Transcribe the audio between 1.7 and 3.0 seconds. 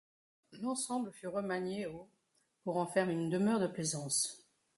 au pour en